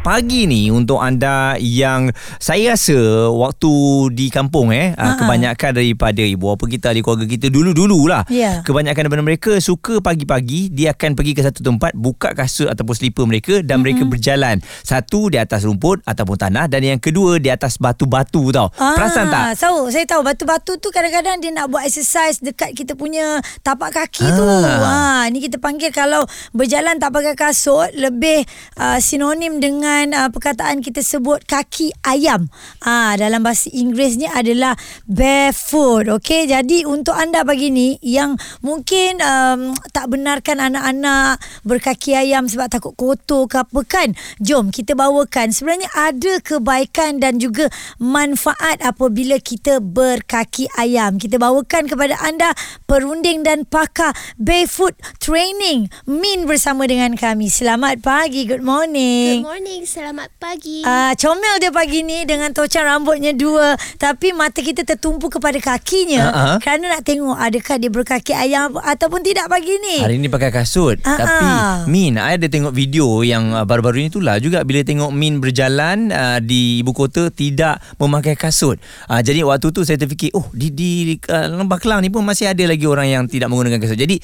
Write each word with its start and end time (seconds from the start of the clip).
Pagi 0.00 0.46
ni 0.48 0.70
untuk 0.70 1.02
anda 1.02 1.58
yang 1.60 2.14
saya 2.38 2.74
rasa 2.78 3.28
waktu 3.28 3.72
di 4.14 4.30
kampung 4.32 4.72
eh 4.72 4.94
uh 4.96 5.16
kebanyakan 5.18 5.82
daripada 5.82 6.22
ibu 6.22 6.54
bapa 6.54 6.68
kita 6.70 6.94
di 6.94 7.00
keluarga 7.02 7.26
kita 7.26 7.50
dulu-dululah 7.50 8.22
Ya. 8.30 8.62
kebanyakan 8.62 9.08
daripada 9.08 9.24
mereka 9.24 9.52
suka 9.58 9.98
pagi-pagi 9.98 10.70
dia 10.70 10.94
akan 10.94 11.16
pergi 11.18 11.32
ke 11.34 11.42
satu 11.42 11.64
tempat 11.64 11.96
buka 11.96 12.36
kasut 12.36 12.70
ataupun 12.70 12.94
slipper 12.94 13.24
mereka 13.26 13.64
dan 13.64 13.80
mm-hmm. 13.80 13.82
mereka 13.82 14.02
berjalan 14.06 14.56
satu 14.84 15.32
di 15.32 15.40
atas 15.40 15.64
rumput 15.66 16.04
ataupun 16.06 16.36
tanah 16.38 16.70
dan 16.70 16.84
yang 16.86 17.00
kedua 17.02 17.40
di 17.42 17.50
atas 17.50 17.80
batu-batu 17.80 18.52
tau 18.54 18.70
perasan 18.70 19.32
tak 19.32 19.58
Tahu, 19.58 19.90
saya 19.90 20.04
tahu 20.06 20.22
batu-batu 20.22 20.78
tu 20.78 20.88
kadang-kadang 20.94 21.42
dia 21.42 21.50
nak 21.50 21.68
buat 21.72 21.82
exercise 21.84 22.38
dekat 22.38 22.72
kita 22.76 22.94
punya 22.94 23.42
tapak 23.66 23.90
kaki 23.90 24.24
tu. 24.32 24.44
Ah. 24.44 25.24
Ha, 25.24 25.32
ni 25.34 25.42
kita 25.42 25.58
panggil 25.58 25.90
kalau 25.90 26.24
berjalan 26.54 26.96
tak 26.96 27.10
pakai 27.12 27.34
kasut 27.34 27.90
lebih 27.98 28.46
uh, 28.78 28.96
sinonim 29.02 29.58
dengan 29.58 29.87
uh, 30.12 30.28
perkataan 30.28 30.84
kita 30.84 31.00
sebut 31.00 31.42
kaki 31.44 31.92
ayam. 32.04 32.48
Ah, 32.84 33.16
dalam 33.16 33.40
bahasa 33.40 33.72
Inggerisnya 33.72 34.32
adalah 34.36 34.76
barefoot. 35.08 36.08
Okey, 36.20 36.48
jadi 36.48 36.84
untuk 36.84 37.16
anda 37.16 37.42
pagi 37.42 37.72
ni 37.72 37.96
yang 38.04 38.36
mungkin 38.60 39.20
um, 39.24 39.72
tak 39.90 40.12
benarkan 40.12 40.60
anak-anak 40.60 41.40
berkaki 41.64 42.14
ayam 42.14 42.46
sebab 42.46 42.68
takut 42.70 42.94
kotor 42.94 43.48
ke 43.48 43.60
apa 43.60 43.80
kan, 43.84 44.08
jom 44.38 44.68
kita 44.68 44.94
bawakan 44.94 45.50
sebenarnya 45.50 45.90
ada 45.96 46.32
kebaikan 46.44 47.18
dan 47.18 47.40
juga 47.40 47.68
manfaat 47.98 48.80
apabila 48.84 49.40
kita 49.40 49.80
berkaki 49.80 50.70
ayam. 50.76 51.16
Kita 51.16 51.40
bawakan 51.40 51.88
kepada 51.90 52.14
anda 52.22 52.52
perunding 52.86 53.42
dan 53.42 53.64
pakar 53.64 54.12
barefoot 54.38 54.94
training 55.18 55.90
Min 56.08 56.48
bersama 56.48 56.88
dengan 56.88 57.14
kami. 57.14 57.50
Selamat 57.52 58.00
pagi, 58.00 58.48
good 58.48 58.64
morning. 58.64 59.42
Good 59.42 59.50
morning, 59.50 59.77
selamat 59.84 60.30
pagi. 60.38 60.82
Ah, 60.82 61.14
comel 61.14 61.58
dia 61.62 61.70
pagi 61.70 62.02
ni 62.02 62.24
dengan 62.24 62.50
tocang 62.54 62.86
rambutnya 62.86 63.34
dua 63.34 63.74
tapi 63.98 64.32
mata 64.32 64.62
kita 64.62 64.82
tertumpu 64.86 65.28
kepada 65.28 65.58
kakinya 65.58 66.24
ah. 66.30 66.56
kerana 66.58 66.98
nak 66.98 67.02
tengok 67.04 67.34
adakah 67.34 67.76
dia 67.78 67.90
berkaki 67.90 68.32
ayam 68.34 68.74
ataupun 68.78 69.20
tidak 69.22 69.50
pagi 69.50 69.74
ni. 69.78 69.98
Hari 70.02 70.16
ni 70.18 70.30
pakai 70.30 70.50
kasut 70.50 70.98
Ah, 71.04 71.18
Tapi. 71.18 71.46
Min 71.90 72.20
I 72.20 72.36
ada 72.36 72.46
tengok 72.46 72.74
video 72.74 73.22
Yang 73.24 73.54
uh, 73.54 73.64
baru-baru 73.64 74.06
ni 74.06 74.08
tu 74.10 74.20
lah 74.20 74.36
Juga 74.42 74.62
bila 74.66 74.82
tengok 74.82 75.10
Min 75.14 75.40
berjalan 75.40 76.10
uh, 76.10 76.38
Di 76.42 76.82
ibu 76.82 76.92
kota 76.92 77.30
Tidak 77.30 77.98
memakai 77.98 78.34
kasut 78.34 78.76
uh, 79.08 79.20
Jadi 79.22 79.40
waktu 79.46 79.70
tu 79.70 79.82
saya 79.86 79.96
terfikir 79.96 80.34
Oh 80.34 80.46
di, 80.52 80.70
di 80.74 81.16
uh, 81.28 81.46
Lembah 81.54 81.78
Kelang 81.80 82.02
ni 82.02 82.10
pun 82.10 82.22
Masih 82.26 82.50
ada 82.50 82.62
lagi 82.66 82.84
orang 82.84 83.08
yang 83.08 83.22
Tidak 83.26 83.46
menggunakan 83.48 83.78
kasut 83.80 83.98
Jadi 83.98 84.18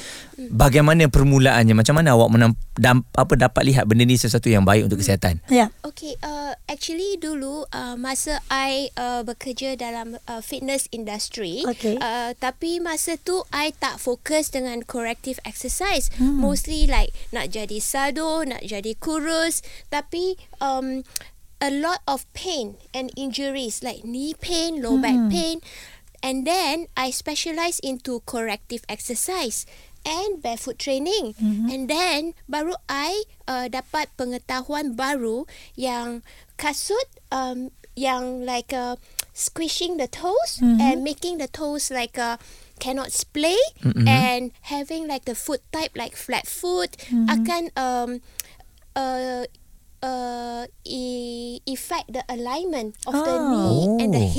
Bagaimana 0.50 1.08
permulaannya 1.08 1.75
Macam 1.78 1.94
mana 1.97 2.19
awak 2.19 2.28
menam, 2.30 2.50
dam, 2.77 3.06
apa 3.14 3.32
dapat 3.38 3.62
lihat 3.64 3.84
Benda 3.88 4.05
ni 4.05 4.19
sesuatu 4.19 4.50
yang 4.50 4.66
baik 4.66 4.91
Untuk 4.91 5.00
kesihatan 5.00 5.41
Ya. 5.53 5.69
Okay, 5.84 6.17
uh, 6.25 6.56
actually 6.73 7.20
dulu 7.20 7.69
uh, 7.69 7.97
masa 8.00 8.41
I 8.48 8.89
uh, 8.97 9.20
bekerja 9.28 9.77
dalam 9.77 10.17
uh, 10.25 10.41
fitness 10.41 10.89
industry, 10.89 11.61
Okay. 11.69 12.00
uh, 12.00 12.33
tapi 12.41 12.81
masa 12.81 13.20
tu 13.20 13.45
I 13.53 13.77
tak 13.77 14.00
fokus 14.00 14.48
dengan 14.48 14.81
corrective 14.89 15.37
exercise. 15.45 16.09
Hmm. 16.17 16.41
Mostly 16.41 16.89
like 16.89 17.12
nak 17.28 17.53
jadi 17.53 17.77
sado, 17.77 18.41
nak 18.48 18.65
jadi 18.65 18.97
kurus, 18.97 19.61
tapi 19.92 20.41
um, 20.65 21.05
a 21.61 21.69
lot 21.69 22.00
of 22.09 22.25
pain 22.33 22.81
and 22.97 23.12
injuries 23.12 23.84
like 23.84 24.00
knee 24.00 24.33
pain, 24.33 24.81
low 24.81 24.97
back 24.97 25.17
pain, 25.28 25.61
and 26.25 26.48
then 26.48 26.89
I 26.97 27.12
specialize 27.12 27.84
into 27.84 28.25
corrective 28.25 28.81
exercise 28.89 29.69
and 30.05 30.41
barefoot 30.41 30.78
training. 30.78 31.34
Mm-hmm. 31.41 31.69
And 31.72 31.82
then 31.88 32.20
baru 32.48 32.76
I 32.88 33.25
uh, 33.48 33.66
dapat 33.72 34.12
pengetahuan 34.16 34.94
baru 34.94 35.48
yang 35.75 36.22
kasut 36.60 37.09
um, 37.32 37.75
yang 37.97 38.44
like 38.44 38.72
uh, 38.72 38.97
squishing 39.32 39.97
the 39.97 40.06
toes 40.06 40.60
mm-hmm. 40.62 40.81
and 40.81 41.03
making 41.03 41.38
the 41.38 41.48
toes 41.48 41.91
like 41.91 42.19
uh, 42.19 42.37
cannot 42.78 43.10
splay 43.10 43.59
mm-hmm. 43.82 44.06
and 44.06 44.53
having 44.70 45.06
like 45.06 45.25
the 45.25 45.34
foot 45.34 45.62
type 45.72 45.94
like 45.94 46.15
flat 46.15 46.47
foot 46.47 46.98
mm-hmm. 47.10 47.31
akan 47.31 47.62
um, 47.78 48.10
uh, 48.94 49.47
uh, 50.03 50.66
e- 50.84 51.60
affect 51.66 52.12
the 52.12 52.22
alignment 52.28 52.97
of 53.06 53.15
the 53.15 53.36
knee 53.48 54.04
and 54.04 54.12
the 54.12 54.26
Oh. 54.26 54.31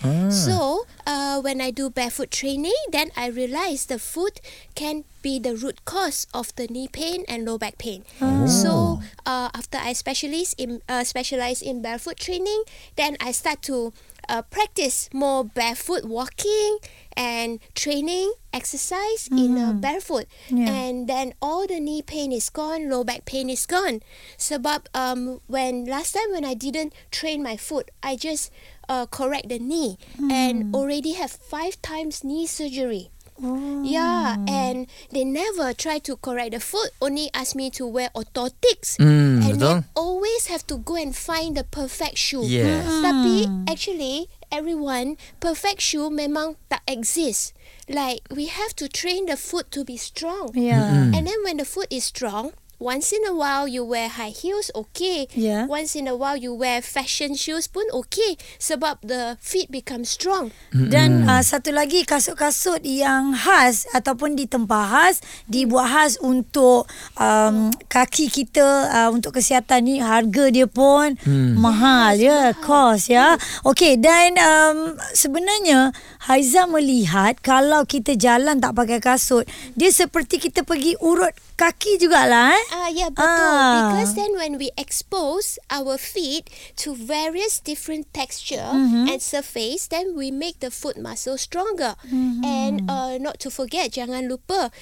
Hip. 0.00 0.32
So, 0.32 0.86
uh, 1.06 1.40
when 1.40 1.60
I 1.60 1.70
do 1.70 1.90
barefoot 1.90 2.30
training, 2.30 2.76
then 2.90 3.10
I 3.16 3.28
realize 3.28 3.86
the 3.86 3.98
foot 3.98 4.40
can 4.74 5.04
be 5.22 5.38
the 5.38 5.54
root 5.54 5.84
cause 5.84 6.26
of 6.32 6.54
the 6.56 6.66
knee 6.66 6.88
pain 6.88 7.24
and 7.28 7.44
low 7.44 7.58
back 7.58 7.76
pain. 7.78 8.04
So, 8.46 9.00
uh, 9.26 9.50
after 9.52 9.78
I 9.78 9.92
specialize 9.92 10.54
in 10.56 10.80
uh, 10.88 11.04
specialize 11.04 11.60
in 11.60 11.82
barefoot 11.82 12.16
training, 12.16 12.64
then 12.96 13.16
I 13.20 13.32
start 13.32 13.62
to 13.68 13.92
uh, 14.30 14.42
practice 14.46 15.10
more 15.12 15.44
barefoot 15.44 16.06
walking 16.06 16.78
and 17.18 17.58
training 17.74 18.32
exercise 18.54 19.28
in 19.28 19.58
uh, 19.58 19.74
barefoot. 19.74 20.26
Yeah. 20.48 20.70
And 20.70 21.08
then 21.10 21.34
all 21.42 21.66
the 21.66 21.80
knee 21.80 22.00
pain 22.00 22.30
is 22.30 22.48
gone, 22.48 22.88
low 22.88 23.02
back 23.02 23.26
pain 23.26 23.50
is 23.50 23.66
gone. 23.66 24.00
Sebab 24.38 24.86
um, 24.94 25.42
when 25.50 25.84
last 25.84 26.14
time 26.14 26.30
when 26.30 26.46
I 26.46 26.54
didn't 26.54 26.94
train 27.10 27.42
my 27.42 27.58
foot, 27.58 27.90
I 28.02 28.14
just 28.14 28.54
uh, 28.88 29.06
correct 29.10 29.50
the 29.50 29.58
knee 29.58 29.98
and 30.30 30.74
already 30.74 31.18
have 31.18 31.30
five 31.30 31.82
times 31.82 32.22
knee 32.22 32.46
surgery. 32.46 33.10
Yeah, 33.40 34.36
mm. 34.38 34.50
and 34.50 34.86
they 35.10 35.24
never 35.24 35.72
try 35.72 35.98
to 36.04 36.16
correct 36.16 36.52
the 36.52 36.60
foot. 36.60 36.90
Only 37.00 37.30
ask 37.32 37.56
me 37.56 37.70
to 37.80 37.86
wear 37.86 38.10
orthotics, 38.14 38.96
Hmm, 39.00 39.40
and 39.42 39.58
betul. 39.58 39.84
always 39.96 40.46
have 40.46 40.66
to 40.68 40.78
go 40.78 40.96
and 40.96 41.16
find 41.16 41.56
the 41.56 41.64
perfect 41.64 42.18
shoe. 42.18 42.44
Yes. 42.44 42.84
Mm. 42.84 43.02
Tapi 43.02 43.36
mm. 43.48 43.64
actually, 43.70 44.28
everyone 44.52 45.16
perfect 45.40 45.80
shoe 45.80 46.10
memang 46.12 46.60
tak 46.68 46.84
exist. 46.86 47.56
Like 47.88 48.22
we 48.30 48.46
have 48.46 48.76
to 48.78 48.86
train 48.86 49.26
the 49.26 49.36
foot 49.40 49.70
to 49.74 49.82
be 49.82 49.96
strong. 49.96 50.52
Ya. 50.54 51.10
And 51.10 51.26
then 51.26 51.40
when 51.42 51.58
the 51.58 51.66
foot 51.66 51.90
is 51.90 52.04
strong, 52.06 52.52
once 52.80 53.12
in 53.12 53.22
a 53.28 53.36
while 53.36 53.68
you 53.68 53.84
wear 53.84 54.08
high 54.08 54.32
heels, 54.32 54.72
okay. 54.74 55.28
Yeah. 55.36 55.68
Once 55.68 55.94
in 55.94 56.08
a 56.08 56.16
while 56.16 56.34
you 56.34 56.56
wear 56.56 56.80
fashion 56.80 57.36
shoes 57.36 57.68
pun 57.68 57.84
okay. 57.92 58.40
Sebab 58.56 59.04
the 59.04 59.36
feet 59.38 59.68
become 59.68 60.02
strong. 60.08 60.50
Dan 60.72 61.28
uh, 61.28 61.44
satu 61.44 61.70
lagi 61.70 62.08
kasut-kasut 62.08 62.80
yang 62.82 63.36
khas 63.36 63.84
ataupun 63.92 64.34
ditempah 64.34 64.84
khas 64.88 65.20
dibuat 65.44 65.92
khas 65.92 66.12
untuk 66.24 66.88
um, 67.20 67.68
kaki 67.92 68.32
kita 68.32 68.88
uh, 68.88 69.08
untuk 69.12 69.36
kesihatan 69.36 69.84
ni 69.84 70.00
harga 70.00 70.48
dia 70.48 70.64
pun 70.64 71.20
hmm. 71.20 71.60
mahal 71.60 72.16
ya 72.16 72.56
cost 72.56 73.12
ya. 73.12 73.36
Okey 73.68 74.00
dan 74.00 74.40
um, 74.40 74.96
sebenarnya 75.12 75.92
Haiza 76.24 76.64
melihat 76.64 77.36
kalau 77.44 77.84
kita 77.84 78.16
jalan 78.16 78.56
tak 78.62 78.72
pakai 78.72 79.04
kasut 79.04 79.44
dia 79.76 79.92
seperti 79.92 80.40
kita 80.40 80.64
pergi 80.64 80.96
urut 81.04 81.36
kaki 81.60 82.00
jugalah 82.00 82.56
eh. 82.56 82.64
Ah, 82.72 82.88
yeah, 82.88 83.12
betul. 83.12 83.28
Ah. 83.28 83.92
Because 83.92 84.16
then 84.16 84.32
when 84.32 84.56
we 84.56 84.72
expose 84.80 85.60
our 85.68 86.00
feet 86.00 86.48
to 86.80 86.96
various 86.96 87.60
different 87.60 88.08
texture 88.16 88.64
Mm-hmm. 88.64 89.12
and 89.12 89.20
surface, 89.20 89.92
then 89.92 90.16
we 90.16 90.32
make 90.32 90.64
the 90.64 90.72
foot 90.72 90.96
muscle 90.96 91.36
stronger. 91.36 92.00
Mm-hmm. 92.08 92.40
And 92.40 92.74
uh, 92.88 93.20
not 93.20 93.36
to 93.44 93.52
forget, 93.52 93.92
jangan 93.92 94.32
lupa, 94.32 94.72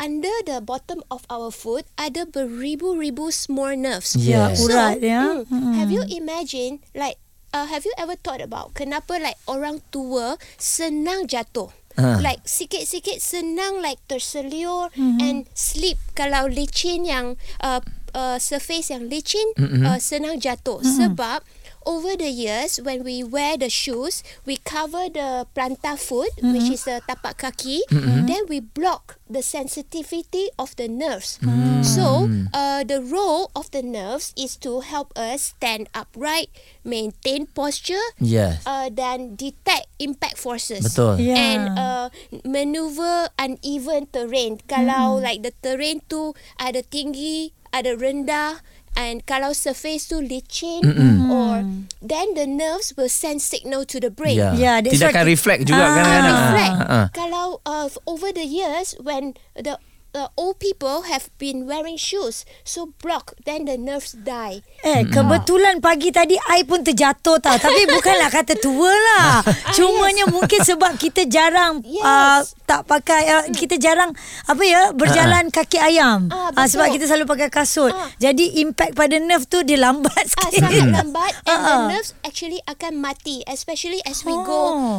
under 0.00 0.32
the 0.48 0.64
bottom 0.64 1.04
of 1.12 1.28
our 1.28 1.52
foot 1.52 1.84
ada 2.00 2.24
beribu-ribu 2.24 3.28
small 3.28 3.76
nerves. 3.76 4.16
Yes. 4.16 4.56
Ya, 4.58 4.64
urat 4.64 4.96
ya. 5.04 5.22
Mm, 5.46 5.76
Have 5.76 5.92
you 5.92 6.02
imagined 6.08 6.80
like 6.96 7.20
uh, 7.52 7.68
have 7.68 7.84
you 7.84 7.92
ever 8.00 8.16
thought 8.16 8.40
about 8.40 8.72
kenapa 8.74 9.20
like 9.20 9.36
orang 9.46 9.84
tua 9.92 10.40
senang 10.56 11.28
jatuh? 11.28 11.70
Ah. 11.98 12.18
Like 12.20 12.44
sikit-sikit 12.48 13.20
senang 13.20 13.84
like 13.84 14.00
terseliur 14.08 14.88
mm-hmm. 14.96 15.18
and 15.20 15.38
slip 15.52 16.00
kalau 16.16 16.48
licin 16.48 17.04
yang 17.04 17.36
uh, 17.60 17.80
uh, 18.16 18.36
surface 18.40 18.92
yang 18.92 19.08
licin 19.08 19.44
mm-hmm. 19.56 19.84
uh, 19.84 19.98
senang 20.00 20.40
jatuh 20.40 20.80
mm-hmm. 20.80 20.96
sebab 20.96 21.44
over 21.86 22.16
the 22.16 22.28
years 22.28 22.78
when 22.82 23.02
we 23.04 23.22
wear 23.22 23.56
the 23.56 23.70
shoes 23.70 24.22
we 24.46 24.56
cover 24.56 25.08
the 25.10 25.46
plantar 25.54 25.98
foot 25.98 26.30
mm-hmm. 26.38 26.52
which 26.54 26.68
is 26.70 26.84
the 26.84 27.00
tapak 27.08 27.38
kaki 27.38 27.82
mm-hmm. 27.90 28.26
then 28.26 28.42
we 28.48 28.60
block 28.60 29.18
the 29.28 29.42
sensitivity 29.42 30.52
of 30.58 30.76
the 30.76 30.86
nerves 30.86 31.40
mm. 31.40 31.80
so 31.80 32.28
uh, 32.52 32.84
the 32.84 33.00
role 33.00 33.50
of 33.56 33.70
the 33.72 33.80
nerves 33.80 34.36
is 34.36 34.56
to 34.56 34.84
help 34.84 35.08
us 35.16 35.56
stand 35.56 35.88
upright 35.96 36.52
maintain 36.84 37.46
posture 37.46 38.12
Yes 38.20 38.60
uh, 38.68 38.92
dan 38.92 39.40
detect 39.40 39.88
impact 39.96 40.36
forces 40.36 40.84
Betul 40.84 41.16
Ya. 41.16 41.32
and 41.32 41.62
uh, 41.78 42.06
maneuver 42.44 43.28
uneven 43.38 44.08
terrain. 44.10 44.58
Kalau 44.66 45.22
like 45.22 45.42
the 45.42 45.52
terrain 45.62 46.02
tu 46.06 46.34
ada 46.58 46.82
tinggi, 46.82 47.54
ada 47.72 47.94
rendah, 47.96 48.60
And 48.92 49.24
kalau 49.24 49.56
surface 49.56 50.04
tu 50.04 50.20
licin 50.20 50.84
or 51.32 51.64
then 52.04 52.36
the 52.36 52.44
nerves 52.44 52.92
will 52.92 53.08
send 53.08 53.40
signal 53.40 53.88
to 53.88 53.96
the 53.96 54.12
brain. 54.12 54.36
Yeah, 54.36 54.84
that's 54.84 55.00
Tidak 55.00 55.16
akan 55.16 55.24
reflect 55.24 55.64
juga 55.64 55.80
Ah, 55.80 55.92
kan 55.96 56.04
kan? 56.04 56.22
reflect. 56.28 56.74
Ah, 56.76 56.84
ah. 56.92 57.06
Kalau 57.16 57.46
uh, 57.64 57.88
over 58.04 58.30
the 58.36 58.44
years 58.44 58.92
when 59.00 59.32
the 59.56 59.80
uh, 60.12 60.28
old 60.34 60.56
people 60.56 61.04
have 61.04 61.28
been 61.36 61.64
wearing 61.64 61.96
shoes 61.96 62.44
so 62.62 62.92
block 62.98 63.32
then 63.42 63.64
the 63.64 63.74
nerves 63.74 64.12
die. 64.14 64.60
Eh, 64.80 65.04
kebetulan 65.04 65.78
pagi 65.78 66.08
tadi 66.08 66.36
I 66.36 66.62
pun 66.62 66.80
terjatuh 66.80 67.38
tau. 67.38 67.56
Tapi 67.56 67.88
bukanlah 67.94 68.28
kata 68.28 68.54
tua 68.56 68.92
lah. 68.92 69.40
Cumanya 69.70 70.26
mungkin 70.26 70.60
sebab 70.60 70.96
kita 70.96 71.24
jarang 71.24 71.80
Yes. 71.82 72.02
uh, 72.02 72.40
tak 72.64 72.84
pakai 72.84 73.22
uh, 73.26 73.44
kita 73.50 73.76
jarang 73.76 74.12
apa 74.44 74.62
ya 74.62 74.92
berjalan 74.92 75.48
kaki 75.48 75.76
ayam. 75.76 76.28
Ah, 76.28 76.52
Ah, 76.54 76.66
sebab 76.66 76.88
kita 76.90 77.04
selalu 77.04 77.24
pakai 77.26 77.48
kasut. 77.48 77.90
Ah. 77.90 78.08
Jadi 78.18 78.60
impact 78.60 78.92
pada 78.92 79.16
nerve 79.16 79.44
tu 79.44 79.60
dia 79.62 79.76
lambat 79.76 80.12
Ah, 80.34 80.48
sikit. 80.48 80.62
sangat 80.62 80.88
lambat 80.90 81.32
and 81.44 81.58
the 81.58 81.74
Ah. 81.74 81.86
nerves 81.88 82.12
actually 82.22 82.60
akan 82.64 82.96
mati 82.96 83.40
especially 83.44 83.98
as 84.04 84.22
we 84.22 84.34
go 84.34 84.60
Oh. 84.74 84.98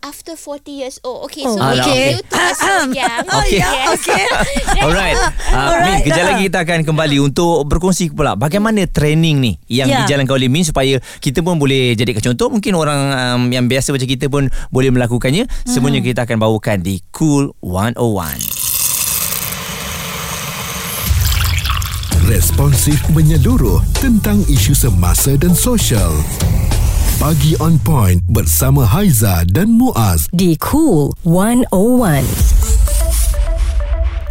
After 0.00 0.34
40 0.34 0.68
years 0.70 0.96
old. 1.00 1.26
Okay, 1.26 1.42
Oh, 1.42 1.52
so 1.52 1.60
Alah, 1.60 1.82
okay. 1.82 2.06
you 2.12 2.22
to 2.22 2.44
so 2.52 2.72
young. 2.90 3.24
Okay. 3.24 3.58
Yes. 3.58 3.96
Okay. 3.96 4.24
Alright. 4.84 5.16
Uh, 5.16 5.68
Alright. 5.72 6.02
Min, 6.02 6.06
kejap 6.06 6.24
lagi 6.26 6.42
kita 6.46 6.58
akan 6.62 6.78
kembali 6.82 7.16
untuk 7.18 7.64
berkongsi 7.64 8.10
pula 8.10 8.34
bagaimana 8.34 8.84
training 8.84 9.36
ni 9.38 9.52
yang 9.66 9.86
Ya. 9.86 10.02
dijalankan 10.02 10.34
oleh 10.34 10.48
Min 10.48 10.62
supaya 10.62 10.98
kita 11.18 11.40
pun 11.40 11.56
boleh 11.56 11.94
jadikan 11.94 12.22
contoh. 12.22 12.48
Mungkin 12.48 12.72
orang 12.72 13.00
um, 13.12 13.42
yang 13.48 13.66
biasa 13.66 13.90
macam 13.90 14.06
kita 14.06 14.26
pun 14.26 14.46
boleh 14.68 14.90
melakukannya. 14.90 15.46
Semuanya 15.64 16.00
kita 16.00 16.22
akan 16.22 16.36
bawakan 16.38 16.80
di 16.80 16.98
Cool 17.10 17.54
101. 17.62 17.96
Responsif 22.26 22.98
menyeluruh 23.14 23.78
tentang 23.94 24.42
isu 24.50 24.74
semasa 24.74 25.38
dan 25.38 25.54
sosial. 25.54 26.10
Pagi 27.16 27.56
on 27.64 27.80
point 27.80 28.20
bersama 28.28 28.84
Haiza 28.84 29.48
dan 29.48 29.72
Muaz. 29.72 30.28
di 30.36 30.52
Cool 30.60 31.16
101. 31.24 32.20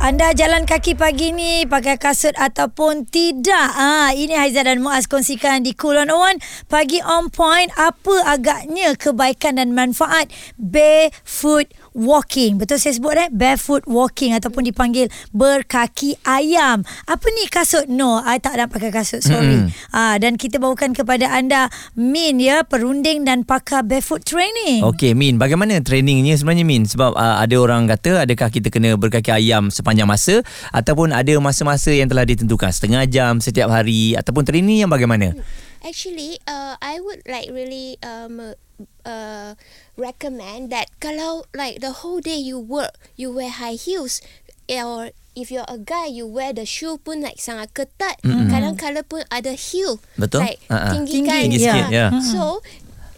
Anda 0.06 0.38
jalan 0.38 0.70
kaki 0.70 0.94
pagi 0.94 1.34
ni 1.34 1.66
pakai 1.66 1.98
kasut 1.98 2.38
ataupun 2.38 3.10
tidak? 3.10 3.74
Ah, 3.74 4.14
ini 4.14 4.38
Haiza 4.38 4.62
dan 4.62 4.86
Muaz 4.86 5.10
kongsikan 5.10 5.66
di 5.66 5.74
Cool 5.74 5.98
101 6.06 6.38
pagi 6.70 7.02
on 7.02 7.34
point 7.34 7.74
apa 7.74 8.22
agaknya 8.22 8.94
kebaikan 8.94 9.58
dan 9.58 9.74
manfaat 9.74 10.30
barefoot 10.62 11.66
walking. 11.96 12.60
Betul 12.60 12.78
saya 12.78 12.94
sebut 13.00 13.16
eh 13.16 13.32
barefoot 13.32 13.88
walking 13.88 14.36
ataupun 14.36 14.68
dipanggil 14.68 15.08
berkaki 15.32 16.20
ayam. 16.28 16.84
Apa 17.08 17.26
ni 17.32 17.48
kasut? 17.48 17.88
No, 17.88 18.20
I 18.20 18.38
tak 18.44 18.60
nak 18.60 18.70
pakai 18.70 18.92
kasut. 18.92 19.24
Sorry. 19.24 19.66
Mm-mm. 19.66 19.72
Ah, 19.96 20.20
dan 20.20 20.36
kita 20.36 20.60
bawakan 20.60 20.92
kepada 20.92 21.32
anda 21.32 21.72
Min 21.96 22.44
ya 22.44 22.68
perunding 22.68 23.24
dan 23.24 23.48
pakar 23.48 23.88
barefoot 23.88 24.28
training. 24.28 24.84
Okey 24.84 25.16
Min, 25.16 25.40
bagaimana 25.40 25.80
trainingnya 25.80 26.36
sebenarnya 26.36 26.68
Min? 26.68 26.84
Sebab 26.84 27.16
uh, 27.16 27.40
ada 27.40 27.56
orang 27.56 27.88
kata 27.88 28.28
adakah 28.28 28.52
kita 28.52 28.68
kena 28.68 29.00
berkaki 29.00 29.32
ayam 29.32 29.72
sepanjang 29.72 30.06
masa 30.06 30.44
ataupun 30.76 31.16
ada 31.16 31.34
masa-masa 31.40 31.96
yang 31.96 32.12
telah 32.12 32.28
ditentukan 32.28 32.70
setengah 32.76 33.08
jam 33.08 33.40
setiap 33.40 33.72
hari 33.72 34.20
ataupun 34.20 34.44
training 34.44 34.84
yang 34.84 34.92
bagaimana? 34.92 35.32
Actually, 35.86 36.42
uh, 36.50 36.74
I 36.82 36.98
would 36.98 37.22
like 37.30 37.54
really 37.54 38.02
um 38.02 38.58
uh 39.06 39.56
recommend 39.96 40.72
that 40.72 40.92
kalau 41.00 41.48
like 41.56 41.80
the 41.80 42.04
whole 42.04 42.20
day 42.20 42.38
you 42.38 42.60
work, 42.60 42.96
you 43.16 43.32
wear 43.32 43.50
high 43.52 43.78
heels, 43.80 44.20
or 44.68 45.12
if 45.36 45.52
you're 45.52 45.68
a 45.68 45.78
guy, 45.78 46.08
you 46.08 46.26
wear 46.26 46.56
the 46.56 46.66
shoe 46.66 46.98
pun 46.98 47.22
like 47.22 47.38
sangat 47.38 47.76
ketat. 47.76 48.18
Kadang-kadang 48.24 49.06
pun 49.06 49.22
ada 49.28 49.52
heel. 49.52 50.00
Betul. 50.16 50.48
Like 50.48 50.60
ah. 50.72 50.96
tinggi, 50.96 51.22
Tinggi, 51.22 51.28
kan. 51.28 51.40
Tinggi 51.44 51.60
sikit, 51.60 51.88
ya. 51.92 52.08
So 52.24 52.64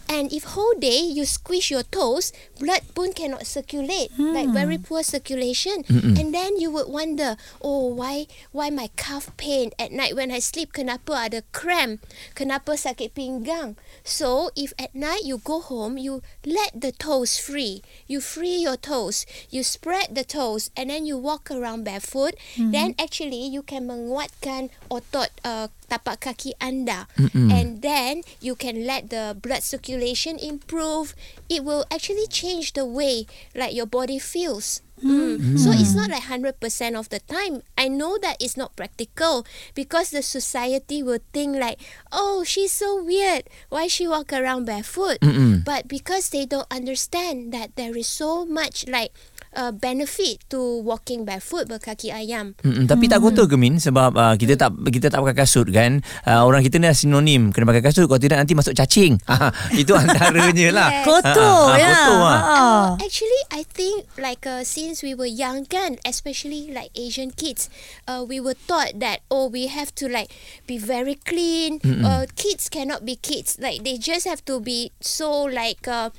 And 0.08 0.32
if 0.32 0.56
whole 0.56 0.72
day 0.80 1.04
you 1.04 1.24
squish 1.28 1.70
your 1.70 1.84
toes, 1.84 2.32
blood 2.58 2.80
pun 2.96 3.12
cannot 3.12 3.44
circulate, 3.46 4.08
like 4.18 4.48
very 4.48 4.78
poor 4.80 5.04
circulation. 5.04 5.84
And 5.88 6.32
then 6.34 6.56
you 6.58 6.72
would 6.72 6.88
wonder, 6.88 7.36
oh 7.60 7.92
why 7.92 8.26
why 8.50 8.70
my 8.72 8.88
calf 8.96 9.28
pain 9.36 9.70
at 9.78 9.92
night 9.92 10.16
when 10.16 10.32
I 10.32 10.40
sleep? 10.40 10.72
Kenapa 10.72 11.28
ada 11.28 11.44
cramp? 11.52 12.00
Kenapa 12.34 12.74
sakit 12.80 13.12
pinggang? 13.12 13.76
So 14.02 14.48
if 14.56 14.72
at 14.80 14.96
night 14.96 15.28
you 15.28 15.38
go 15.44 15.60
home, 15.60 16.00
you 16.00 16.24
let 16.42 16.72
the 16.72 16.90
toes 16.90 17.36
free. 17.36 17.84
You 18.08 18.24
free 18.24 18.56
your 18.56 18.80
toes. 18.80 19.28
You 19.52 19.60
spread 19.62 20.16
the 20.16 20.24
toes, 20.24 20.72
and 20.72 20.88
then 20.88 21.04
you 21.04 21.20
walk 21.20 21.52
around 21.52 21.84
barefoot. 21.84 22.32
Then 22.56 22.96
actually 22.96 23.44
you 23.44 23.60
can 23.60 23.84
menguatkan 23.86 24.72
otot 24.88 25.28
uh, 25.44 25.68
tapak 25.88 26.20
kaki 26.20 26.52
anda 26.60 27.08
and 27.32 27.80
then 27.80 28.20
you 28.44 28.52
can 28.52 28.84
let 28.84 29.08
the 29.08 29.32
blood 29.32 29.64
circulation 29.98 30.38
improve 30.38 31.14
it 31.48 31.64
will 31.64 31.84
actually 31.90 32.26
change 32.26 32.72
the 32.74 32.84
way 32.84 33.26
like 33.54 33.74
your 33.74 33.86
body 33.86 34.18
feels 34.18 34.82
Mm. 34.98 35.56
So 35.56 35.70
it's 35.70 35.94
not 35.94 36.10
like 36.10 36.24
100% 36.26 36.58
of 36.98 37.08
the 37.08 37.20
time. 37.20 37.62
I 37.78 37.86
know 37.86 38.18
that 38.18 38.36
it's 38.40 38.56
not 38.56 38.74
practical 38.74 39.46
because 39.74 40.10
the 40.10 40.22
society 40.26 41.04
will 41.04 41.22
think 41.32 41.54
like, 41.54 41.78
oh, 42.10 42.42
she's 42.42 42.72
so 42.72 43.00
weird. 43.00 43.44
Why 43.68 43.86
she 43.86 44.08
walk 44.08 44.32
around 44.32 44.66
barefoot? 44.66 45.20
Mm-mm. 45.20 45.64
But 45.64 45.86
because 45.86 46.30
they 46.30 46.46
don't 46.46 46.66
understand 46.68 47.54
that 47.54 47.76
there 47.76 47.96
is 47.96 48.08
so 48.08 48.44
much 48.44 48.88
like 48.88 49.14
uh, 49.56 49.72
benefit 49.72 50.42
to 50.48 50.58
walking 50.82 51.24
barefoot 51.24 51.68
berkaki 51.68 52.10
ayam. 52.10 52.52
Mm-mm, 52.60 52.84
tapi 52.84 53.06
tak 53.06 53.22
kotor 53.22 53.46
ke 53.46 53.56
Min 53.56 53.78
sebab 53.78 54.12
uh, 54.12 54.34
kita 54.34 54.58
tak 54.58 54.74
kita 54.88 55.08
tak 55.08 55.20
pakai 55.22 55.36
kasut 55.38 55.68
kan 55.70 56.00
uh, 56.24 56.42
orang 56.42 56.60
kita 56.60 56.76
ni 56.76 56.88
dah 56.88 56.96
sinonim 56.96 57.52
kena 57.52 57.64
pakai 57.64 57.84
kasut 57.84 58.04
kalau 58.04 58.18
tidak 58.18 58.40
nanti 58.40 58.52
masuk 58.52 58.74
cacing 58.74 59.16
Ah, 59.28 59.52
itu 59.70 59.92
antaranya 59.94 60.68
lah 60.78 60.88
Yes. 60.90 61.04
Kotor 61.04 61.62
ya. 61.76 61.88
kotor 61.94 62.18
ah. 62.18 62.40
Ah. 62.42 62.86
Actually, 62.98 63.42
I 63.52 63.62
think 63.62 64.08
like 64.16 64.42
uh, 64.44 64.64
since 64.64 65.04
we 65.04 65.12
were 65.14 65.28
young, 65.28 65.62
kan, 65.64 66.00
especially 66.02 66.72
like 66.72 66.90
Asian 66.96 67.30
kids, 67.30 67.68
uh, 68.08 68.24
we 68.26 68.40
were 68.40 68.56
taught 68.66 68.98
that 68.98 69.22
oh 69.30 69.46
we 69.46 69.68
have 69.68 69.94
to 69.94 70.08
like 70.08 70.32
be 70.66 70.80
very 70.80 71.14
clean. 71.14 71.78
Uh, 71.84 72.24
kids 72.34 72.66
cannot 72.68 73.04
be 73.04 73.14
kids. 73.14 73.60
Like 73.60 73.84
they 73.84 73.98
just 73.98 74.24
have 74.24 74.42
to 74.46 74.58
be 74.58 74.90
so 74.98 75.44
like 75.44 75.86
uh, 75.86 76.10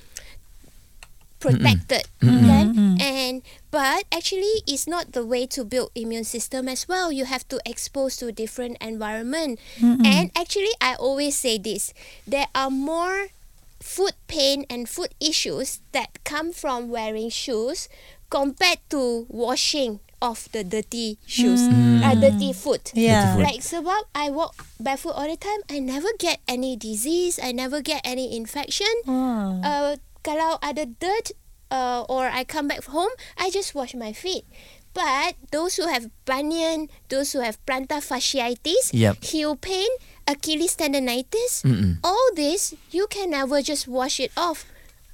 protected, 1.39 2.05
kan? 2.21 2.99
And 2.99 3.41
but 3.71 4.05
actually, 4.11 4.61
it's 4.67 4.85
not 4.87 5.15
the 5.15 5.25
way 5.25 5.47
to 5.55 5.63
build 5.63 5.91
immune 5.95 6.27
system 6.27 6.67
as 6.67 6.87
well. 6.87 7.11
You 7.11 7.25
have 7.25 7.47
to 7.49 7.57
expose 7.65 8.17
to 8.19 8.31
different 8.31 8.77
environment. 8.83 9.59
And 9.81 10.31
actually, 10.35 10.75
I 10.83 10.95
always 10.99 11.39
say 11.39 11.57
this: 11.57 11.95
there 12.27 12.47
are 12.53 12.69
more 12.69 13.31
foot 13.79 14.19
pain 14.27 14.67
and 14.69 14.87
foot 14.91 15.15
issues 15.23 15.79
that 15.95 16.19
come 16.27 16.51
from 16.51 16.91
wearing 16.91 17.31
shoes 17.31 17.87
compared 18.29 18.83
to 18.91 19.25
washing 19.31 20.03
off 20.21 20.51
the 20.51 20.63
dirty 20.63 21.17
shoes, 21.25 21.63
uh, 22.03 22.13
dirty 22.15 22.51
foot. 22.51 22.91
Yeah. 22.93 23.23
Dirty 23.23 23.31
foot. 23.31 23.43
Like 23.47 23.61
sebab 23.63 24.01
I 24.11 24.29
walk 24.29 24.67
barefoot 24.79 25.15
all 25.15 25.27
the 25.27 25.39
time, 25.39 25.63
I 25.71 25.79
never 25.79 26.11
get 26.19 26.43
any 26.43 26.75
disease, 26.75 27.39
I 27.41 27.55
never 27.55 27.81
get 27.81 28.03
any 28.03 28.35
infection. 28.35 28.91
Oh. 29.07 29.63
Uh, 29.63 29.95
kalau 30.23 30.57
ada 30.61 30.85
dirt 30.85 31.31
uh, 31.71 32.03
or 32.09 32.27
I 32.29 32.43
come 32.43 32.67
back 32.67 32.83
home, 32.89 33.11
I 33.37 33.49
just 33.49 33.73
wash 33.75 33.93
my 33.95 34.11
feet. 34.13 34.45
But 34.93 35.37
those 35.53 35.77
who 35.77 35.85
have 35.87 36.09
bunion, 36.25 36.89
those 37.13 37.31
who 37.33 37.45
have 37.45 37.61
plantar 37.69 38.01
fasciitis, 38.01 38.89
Yep. 38.91 39.21
heel 39.23 39.53
pain, 39.55 39.87
Achilles 40.25 40.75
tendonitis, 40.75 41.61
Mm-mm. 41.61 42.01
all 42.03 42.29
this 42.35 42.73
you 42.89 43.05
can 43.05 43.29
never 43.31 43.61
just 43.61 43.87
wash 43.87 44.19
it 44.19 44.33
off. 44.35 44.65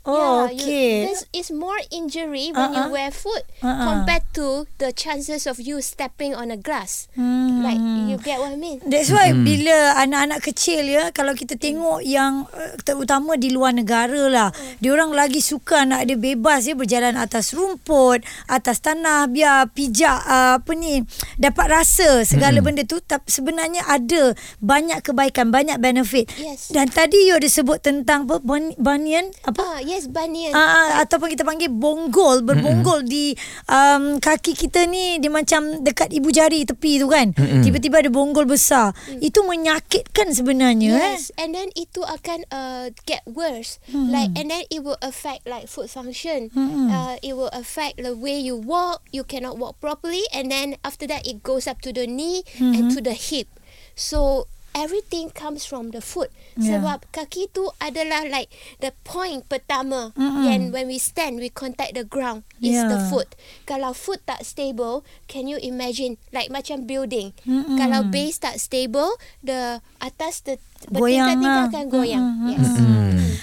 Oh, 0.05 0.45
yeah, 0.45 0.53
okay. 0.53 0.93
You, 1.01 1.05
there's, 1.09 1.23
it's 1.33 1.51
more 1.51 1.77
injury 1.89 2.53
when 2.53 2.71
Uh-uh. 2.71 2.77
you 2.77 2.93
wear 2.93 3.09
foot 3.09 3.41
Uh-uh. 3.61 3.85
compared 3.85 4.25
to 4.37 4.69
the 4.77 4.93
chances 4.93 5.45
of 5.45 5.57
you 5.57 5.81
stepping 5.81 6.37
on 6.37 6.53
a 6.53 6.57
grass. 6.57 7.09
Hmm. 7.17 7.63
Like 7.63 7.79
you 7.79 8.17
get 8.21 8.37
what 8.37 8.53
I 8.53 8.59
mean? 8.59 8.81
That's 8.85 9.09
why 9.09 9.31
mm. 9.31 9.41
bila 9.41 9.97
anak-anak 9.97 10.39
kecil 10.43 10.85
ya 10.85 11.09
kalau 11.09 11.33
kita 11.33 11.55
tengok 11.55 12.03
yang 12.03 12.45
uh, 12.51 12.75
terutama 12.83 13.39
di 13.39 13.49
luar 13.49 13.71
negara 13.71 14.27
lah 14.27 14.49
dia 14.77 14.91
orang 14.91 15.15
lagi 15.15 15.39
suka 15.41 15.87
anak 15.87 16.05
dia 16.05 16.19
bebas 16.19 16.67
ya 16.67 16.75
berjalan 16.75 17.15
atas 17.15 17.55
rumput 17.55 18.21
atas 18.45 18.83
tanah 18.83 19.25
biar 19.31 19.71
pijak 19.71 20.19
uh, 20.27 20.59
apa 20.59 20.71
ni 20.75 21.01
dapat 21.39 21.71
rasa 21.71 22.27
segala 22.27 22.59
mm. 22.59 22.65
benda 22.65 22.83
tu 22.83 22.99
tapi 22.99 23.25
sebenarnya 23.31 23.81
ada 23.87 24.35
banyak 24.59 24.99
kebaikan 25.01 25.49
banyak 25.49 25.79
benefit 25.79 26.27
Yes. 26.35 26.67
dan 26.75 26.91
tadi 26.91 27.31
you 27.31 27.39
ada 27.39 27.47
sebut 27.47 27.79
tentang 27.79 28.27
apa 28.27 28.43
bun- 28.43 28.75
bunion 28.75 29.31
apa 29.47 29.63
Ah, 29.65 29.79
yes, 29.79 29.94
bunion. 30.11 30.51
Ah, 30.51 30.59
uh, 30.59 30.89
ataupun 31.07 31.31
kita 31.31 31.47
panggil 31.47 31.71
bonggol 31.71 32.43
berbonggol 32.43 33.07
mm-hmm. 33.07 33.15
di 33.15 33.31
um, 33.71 34.19
kaki 34.19 34.51
kita 34.51 34.83
ni 34.85 35.17
dia 35.23 35.31
macam 35.31 35.79
dekat 35.79 36.11
ibu 36.11 36.27
jari 36.29 36.67
tepi 36.67 36.99
tu 36.99 37.07
kan 37.07 37.31
mm-hmm. 37.31 37.63
tiba-tiba 37.63 38.03
ada 38.03 38.11
bonggol 38.11 38.43
besar 38.43 38.91
mm. 39.07 39.23
itu 39.23 39.39
menyakitkan 39.47 40.35
sebenarnya 40.35 40.91
eh 40.99 41.15
Yes, 41.15 41.31
and 41.39 41.55
then 41.55 41.71
itu 41.79 42.03
akan 42.03 42.43
uh, 42.51 42.91
get 43.07 43.23
worse. 43.23 43.79
Like, 43.93 44.35
and 44.35 44.51
then 44.51 44.67
it 44.67 44.83
will 44.83 44.99
affect 44.99 45.47
like 45.47 45.71
foot 45.71 45.87
function. 45.87 46.51
Uh, 46.91 47.15
it 47.23 47.37
will 47.37 47.53
affect 47.55 48.01
the 48.01 48.11
way 48.17 48.35
you 48.35 48.59
walk. 48.59 49.05
You 49.15 49.23
cannot 49.23 49.55
walk 49.55 49.79
properly, 49.79 50.25
and 50.35 50.51
then 50.51 50.75
after 50.83 51.07
that, 51.07 51.23
it 51.23 51.45
goes 51.45 51.69
up 51.69 51.79
to 51.87 51.93
the 51.93 52.03
knee 52.09 52.43
and 52.59 52.91
to 52.91 52.99
the 52.99 53.15
hip. 53.15 53.47
So 53.95 54.47
everything 54.75 55.31
comes 55.31 55.63
from 55.63 55.95
the 55.95 56.03
foot. 56.03 56.29
Yeah. 56.59 56.83
Sebab 56.83 57.07
kaki 57.15 57.47
tu 57.55 57.71
adalah 57.79 58.27
like 58.27 58.51
the 58.83 58.91
point 59.07 59.47
pertama 59.47 60.11
Mm-mm. 60.19 60.45
and 60.51 60.75
when 60.75 60.91
we 60.91 60.99
stand 60.99 61.39
we 61.39 61.47
contact 61.47 61.95
the 61.95 62.03
ground 62.03 62.43
is 62.59 62.77
the 62.77 62.95
Yeah. 62.95 63.07
foot. 63.07 63.29
Kalau 63.63 63.91
foot 63.91 64.21
tak 64.23 64.41
stable, 64.41 65.01
can 65.25 65.45
you 65.45 65.57
imagine 65.57 66.15
like 66.29 66.47
macam 66.47 66.83
building. 66.83 67.35
Mm-mm. 67.43 67.75
Kalau 67.75 68.07
base 68.07 68.37
tak 68.37 68.55
stable, 68.57 69.15
the 69.41 69.79
atas 69.97 70.43
the 70.43 70.55
Goyang 70.85 71.41
lah. 71.41 71.65
akan 71.67 71.85
goyang. 71.89 72.21
Mm-mm. 72.21 72.51
Yes. 72.53 72.71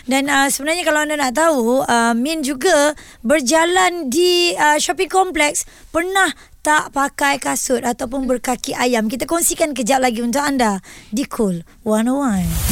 Dan 0.06 0.26
uh, 0.26 0.46
sebenarnya 0.46 0.82
kalau 0.82 1.00
anda 1.02 1.16
nak 1.16 1.34
tahu, 1.34 1.82
uh, 1.82 2.14
Min 2.14 2.42
juga 2.42 2.94
berjalan 3.20 4.08
di 4.08 4.54
uh, 4.54 4.78
shopping 4.78 5.10
complex 5.10 5.64
pernah 5.90 6.30
tak 6.62 6.94
pakai 6.94 7.42
kasut 7.42 7.82
ataupun 7.82 8.30
berkaki 8.30 8.70
ayam. 8.72 9.10
Kita 9.10 9.26
kongsikan 9.26 9.74
kejap 9.74 9.98
lagi 9.98 10.22
untuk 10.22 10.40
anda 10.40 10.78
di 11.10 11.26
Cool 11.26 11.66
101. 11.82 12.71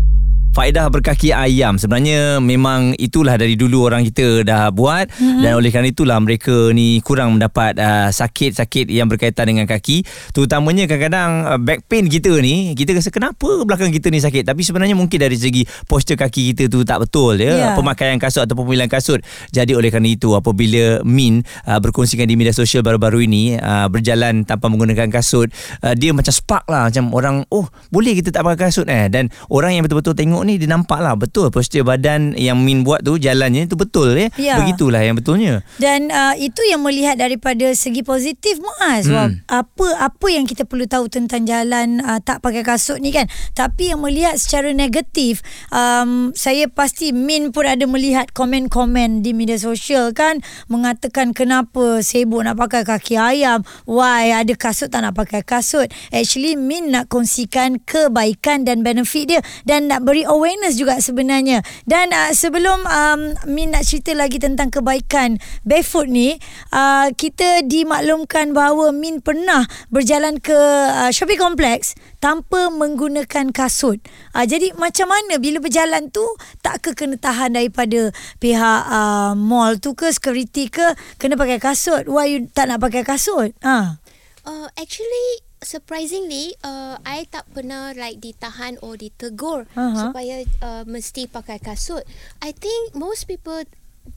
Faedah 0.51 0.91
berkaki 0.91 1.31
ayam. 1.31 1.79
Sebenarnya 1.79 2.43
memang 2.43 2.91
itulah 2.99 3.39
dari 3.39 3.55
dulu 3.55 3.87
orang 3.87 4.03
kita 4.11 4.43
dah 4.43 4.67
buat. 4.67 5.07
Mm-hmm. 5.07 5.39
dan 5.39 5.51
oleh 5.55 5.69
kerana 5.71 5.87
itulah 5.87 6.17
mereka 6.19 6.75
ni 6.75 6.99
kurang 6.99 7.39
mendapat 7.39 7.79
uh, 7.79 8.11
sakit-sakit 8.11 8.91
yang 8.91 9.07
berkaitan 9.07 9.47
dengan 9.47 9.63
kaki. 9.63 10.03
Terutamanya 10.35 10.91
kadang-kadang 10.91 11.31
uh, 11.47 11.55
back 11.55 11.87
pain 11.87 12.03
kita 12.03 12.35
ni 12.43 12.75
kita 12.75 12.91
rasa 12.91 13.07
kenapa 13.15 13.63
belakang 13.63 13.95
kita 13.95 14.11
ni 14.11 14.19
sakit. 14.19 14.43
Tapi 14.43 14.59
sebenarnya 14.59 14.91
mungkin 14.91 15.23
dari 15.23 15.39
segi 15.39 15.63
postur 15.87 16.19
kaki 16.19 16.51
kita 16.51 16.67
tu 16.67 16.83
tak 16.83 17.07
betul 17.07 17.39
ya. 17.39 17.55
Ya. 17.55 17.69
pemakaian 17.79 18.19
kasut 18.19 18.43
ataupun 18.43 18.67
pemilihan 18.67 18.91
kasut. 18.91 19.23
Jadi 19.55 19.71
oleh 19.71 19.87
kerana 19.87 20.11
itu 20.11 20.35
apabila 20.35 20.99
Min 21.07 21.47
uh, 21.63 21.79
berkongsikan 21.79 22.27
di 22.27 22.35
media 22.35 22.51
sosial 22.51 22.83
baru-baru 22.83 23.23
ini 23.23 23.55
uh, 23.55 23.87
berjalan 23.87 24.43
tanpa 24.43 24.67
menggunakan 24.67 25.07
kasut 25.15 25.47
uh, 25.79 25.95
dia 25.95 26.11
macam 26.11 26.35
spark 26.35 26.67
lah. 26.67 26.91
Macam 26.91 27.15
orang 27.15 27.47
oh 27.55 27.71
boleh 27.87 28.19
kita 28.19 28.35
tak 28.35 28.43
pakai 28.43 28.67
kasut? 28.67 28.91
Eh 28.91 29.07
dan 29.07 29.31
orang 29.47 29.79
yang 29.79 29.87
betul-betul 29.87 30.11
tengok 30.11 30.40
ni 30.45 30.57
dia 30.61 30.69
nampak 30.69 30.99
lah 31.01 31.17
betul 31.17 31.49
postur 31.49 31.85
badan 31.85 32.33
yang 32.37 32.59
Min 32.61 32.85
buat 32.85 33.01
tu 33.01 33.17
jalannya 33.17 33.65
tu 33.65 33.77
betul 33.79 34.13
ya 34.17 34.29
Ya. 34.39 34.57
begitulah 34.57 35.01
yang 35.03 35.17
betulnya 35.19 35.61
Dan 35.77 36.09
uh, 36.09 36.33
itu 36.37 36.61
yang 36.65 36.81
melihat 36.81 37.19
daripada 37.19 37.71
segi 37.77 38.01
positif 38.01 38.57
Muaz. 38.61 39.05
Hmm. 39.07 39.13
Wah, 39.13 39.29
apa 39.49 39.87
apa 40.11 40.27
yang 40.29 40.45
kita 40.45 40.65
perlu 40.65 40.85
tahu 40.85 41.09
tentang 41.09 41.45
jalan 41.45 42.01
uh, 42.01 42.17
tak 42.21 42.41
pakai 42.41 42.61
kasut 42.61 42.97
ni 43.01 43.09
kan. 43.13 43.25
Tapi 43.53 43.93
yang 43.93 44.01
melihat 44.01 44.37
secara 44.37 44.73
negatif, 44.73 45.41
um, 45.73 46.31
saya 46.37 46.69
pasti 46.69 47.13
Min 47.13 47.49
pun 47.53 47.65
ada 47.65 47.83
melihat 47.85 48.29
komen-komen 48.31 49.25
di 49.25 49.33
media 49.35 49.57
sosial 49.57 50.13
kan 50.15 50.39
mengatakan 50.71 51.35
kenapa 51.35 52.01
sibuk 52.01 52.41
nak 52.45 52.57
pakai 52.57 52.85
kaki 52.85 53.15
ayam, 53.17 53.61
why 53.85 54.31
ada 54.31 54.53
kasut 54.53 54.89
tak 54.89 55.03
nak 55.05 55.17
pakai 55.17 55.41
kasut. 55.45 55.89
Actually 56.13 56.55
Min 56.57 56.93
nak 56.93 57.09
kongsikan 57.09 57.81
kebaikan 57.83 58.63
dan 58.63 58.81
benefit 58.85 59.25
dia 59.37 59.39
dan 59.65 59.89
nak 59.89 60.05
beri 60.05 60.25
awareness 60.31 60.79
juga 60.79 60.97
sebenarnya. 61.03 61.61
Dan 61.83 62.15
uh, 62.15 62.31
sebelum 62.31 62.87
um, 62.87 63.21
Min 63.51 63.75
nak 63.75 63.83
cerita 63.83 64.15
lagi 64.15 64.39
tentang 64.39 64.71
kebaikan 64.71 65.35
barefoot 65.67 66.07
ni, 66.07 66.39
uh, 66.71 67.11
kita 67.11 67.67
dimaklumkan 67.67 68.55
bahawa 68.55 68.95
Min 68.95 69.19
pernah 69.19 69.67
berjalan 69.91 70.39
ke 70.39 70.55
uh, 70.55 71.11
shopping 71.11 71.37
complex 71.37 71.93
tanpa 72.23 72.71
menggunakan 72.71 73.51
kasut. 73.51 73.99
Uh, 74.31 74.47
jadi 74.47 74.71
macam 74.79 75.11
mana 75.11 75.35
bila 75.37 75.59
berjalan 75.59 76.07
tu 76.07 76.23
tak 76.63 76.79
ke 76.79 76.95
kena 76.95 77.19
tahan 77.19 77.59
daripada 77.59 78.15
pihak 78.39 78.81
uh, 78.87 79.35
mall 79.35 79.75
tu 79.77 79.91
ke 79.93 80.07
security 80.15 80.71
ke 80.71 80.95
kena 81.19 81.35
pakai 81.35 81.59
kasut. 81.59 82.07
Why 82.07 82.31
you 82.31 82.47
tak 82.47 82.71
nak 82.71 82.79
pakai 82.79 83.03
kasut? 83.03 83.51
Ah. 83.59 83.99
Uh, 84.41 84.65
actually 84.73 85.50
surprisingly 85.61 86.57
uh, 86.65 86.97
I 87.05 87.29
tak 87.29 87.45
pernah 87.53 87.93
like 87.93 88.19
ditahan 88.19 88.81
or 88.81 88.97
ditegur 88.97 89.69
Aha. 89.77 90.09
supaya 90.09 90.43
uh, 90.59 90.83
mesti 90.85 91.29
pakai 91.29 91.61
kasut. 91.61 92.03
I 92.41 92.51
think 92.51 92.97
most 92.97 93.29
people 93.29 93.63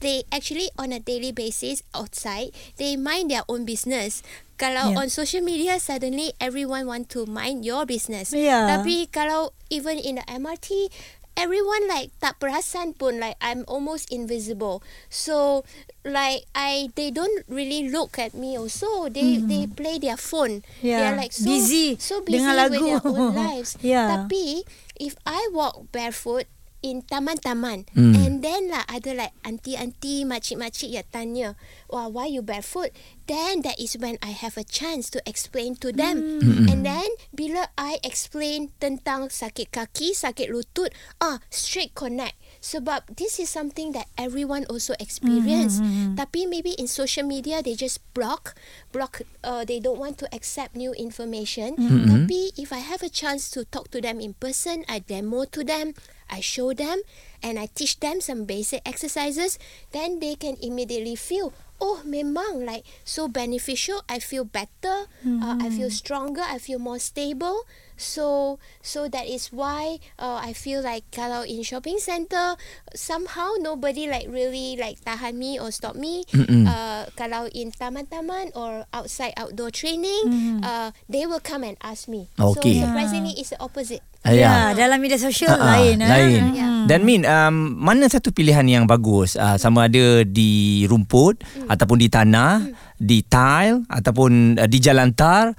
they 0.01 0.25
actually 0.33 0.73
on 0.81 0.89
a 0.89 0.97
daily 0.97 1.29
basis 1.29 1.85
outside 1.93 2.49
they 2.81 2.97
mind 2.97 3.29
their 3.29 3.45
own 3.45 3.63
business. 3.63 4.25
Kalau 4.55 4.95
Yeah. 4.95 4.99
on 5.03 5.07
social 5.11 5.43
media 5.43 5.77
suddenly 5.77 6.33
everyone 6.41 6.87
want 6.89 7.11
to 7.13 7.27
mind 7.29 7.61
your 7.63 7.85
business. 7.85 8.33
Yeah. 8.33 8.65
Tapi 8.71 9.11
kalau 9.13 9.53
even 9.69 10.01
in 10.01 10.17
the 10.17 10.25
MRT 10.25 10.89
everyone 11.35 11.87
like 11.87 12.11
tak 12.19 12.39
perasan 12.39 12.95
pun 12.97 13.19
like 13.19 13.35
I'm 13.43 13.63
almost 13.67 14.09
invisible. 14.11 14.81
So 15.11 15.63
like 16.03 16.47
I 16.55 16.89
they 16.95 17.11
don't 17.11 17.43
really 17.47 17.87
look 17.91 18.17
at 18.17 18.33
me 18.33 18.57
also. 18.57 19.07
They 19.11 19.39
mm. 19.39 19.47
they 19.47 19.63
play 19.67 19.99
their 19.99 20.17
phone. 20.17 20.63
They 20.81 20.95
Yeah. 20.95 21.13
are 21.13 21.17
like 21.19 21.31
so 21.35 21.45
Busy 21.45 21.99
so 21.99 22.23
busy 22.23 22.39
dengan 22.41 22.55
with 22.71 22.79
lagu. 22.79 22.83
their 22.87 23.01
own 23.03 23.35
lives. 23.45 23.75
Yeah. 23.83 24.07
Tapi 24.25 24.63
if 24.95 25.15
I 25.27 25.47
walk 25.51 25.91
barefoot 25.91 26.47
in 26.85 27.01
taman-taman. 27.01 27.89
Hmm. 27.97 28.13
and 28.13 28.45
then 28.45 28.69
lah 28.69 28.85
ada 28.85 29.17
like 29.17 29.33
aunty-aunty 29.41 30.21
makcik-makcik 30.21 30.93
yang 30.93 31.07
tanya 31.09 31.49
wah 31.89 32.05
why 32.05 32.29
you 32.29 32.45
barefoot? 32.45 32.93
Then 33.25 33.65
that 33.65 33.81
is 33.81 33.97
when 33.97 34.21
I 34.21 34.37
have 34.37 34.53
a 34.53 34.63
chance 34.63 35.09
to 35.17 35.19
explain 35.25 35.81
to 35.81 35.89
them. 35.89 36.37
Hmm. 36.45 36.69
and 36.69 36.85
then 36.85 37.09
bila 37.33 37.73
I 37.73 37.97
explain 38.05 38.77
tentang 38.77 39.33
sakit 39.33 39.73
kaki 39.73 40.13
sakit 40.13 40.53
lutut 40.53 40.93
ah 41.17 41.41
straight 41.49 41.97
connect 41.97 42.37
sebab 42.65 43.05
this 43.13 43.37
is 43.37 43.45
something 43.45 43.93
that 43.93 44.09
everyone 44.17 44.65
also 44.65 44.97
experience. 44.97 45.77
Tapi 46.17 46.49
maybe 46.49 46.73
in 46.81 46.89
social 46.89 47.21
media 47.21 47.61
they 47.61 47.77
just 47.77 48.01
block 48.17 48.57
block 48.89 49.21
uh, 49.45 49.61
they 49.61 49.77
don't 49.77 50.01
want 50.01 50.17
to 50.17 50.25
accept 50.33 50.73
new 50.73 50.89
information. 50.97 51.77
Tapi 52.09 52.57
if 52.57 52.73
I 52.73 52.81
have 52.81 53.05
a 53.05 53.11
chance 53.13 53.53
to 53.53 53.69
talk 53.69 53.93
to 53.93 54.01
them 54.01 54.17
in 54.17 54.33
person 54.33 54.81
I 54.89 55.05
demo 55.05 55.45
to 55.53 55.61
them 55.61 55.93
I 56.25 56.41
show 56.41 56.73
them 56.73 57.05
and 57.45 57.61
I 57.61 57.69
teach 57.69 58.01
them 58.01 58.17
some 58.17 58.49
basic 58.49 58.81
exercises 58.81 59.61
then 59.93 60.17
they 60.17 60.33
can 60.33 60.57
immediately 60.57 61.13
feel 61.13 61.53
oh 61.77 62.01
memang 62.01 62.65
like 62.65 62.81
so 63.05 63.29
beneficial. 63.29 64.01
I 64.09 64.17
feel 64.17 64.41
better. 64.47 65.05
Uh, 65.21 65.61
I 65.61 65.69
feel 65.69 65.93
stronger. 65.93 66.41
I 66.41 66.57
feel 66.57 66.81
more 66.81 66.97
stable 66.97 67.69
so 67.95 68.57
so 68.79 69.07
that 69.07 69.23
is 69.23 69.49
why 69.49 69.97
uh, 70.17 70.37
I 70.37 70.51
feel 70.51 70.79
like 70.79 71.07
kalau 71.09 71.43
in 71.43 71.63
shopping 71.63 71.97
center 71.97 72.55
somehow 72.93 73.55
nobody 73.57 74.05
like 74.05 74.27
really 74.27 74.75
like 74.75 74.99
tahan 75.01 75.35
me 75.35 75.57
or 75.57 75.71
stop 75.71 75.95
me 75.95 76.23
uh, 76.65 77.07
kalau 77.13 77.47
in 77.49 77.71
taman-taman 77.71 78.51
or 78.53 78.83
outside 78.91 79.33
outdoor 79.35 79.69
training 79.69 80.23
uh, 80.61 80.91
they 81.05 81.23
will 81.23 81.41
come 81.41 81.63
and 81.63 81.75
ask 81.81 82.07
me 82.07 82.27
Okay. 82.35 82.79
so 82.79 82.85
surprisingly 82.85 83.33
it's 83.35 83.51
the 83.51 83.59
opposite 83.59 84.03
Ya, 84.25 84.73
dalam 84.73 84.97
media 84.97 85.21
sosial 85.21 85.53
Ah, 85.53 85.77
lain. 85.77 86.01
ah. 86.01 86.09
lain. 86.09 86.41
Ya. 86.57 86.67
Dan 86.89 87.05
Min, 87.05 87.29
um, 87.29 87.77
mana 87.77 88.09
satu 88.09 88.33
pilihan 88.33 88.65
yang 88.65 88.89
bagus? 88.89 89.37
Uh, 89.37 89.53
sama 89.55 89.85
ada 89.85 90.25
di 90.25 90.81
rumput 90.89 91.45
Hmm. 91.45 91.69
ataupun 91.69 92.01
di 92.01 92.09
tanah, 92.09 92.65
di 92.97 93.21
tile 93.21 93.85
ataupun 93.85 94.57
uh, 94.57 94.65
di 94.65 94.81
jalan 94.81 95.13
tar. 95.13 95.53